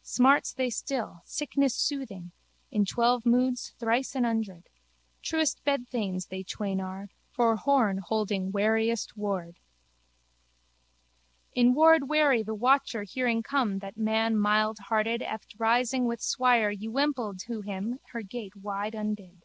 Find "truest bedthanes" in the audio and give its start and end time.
5.20-6.28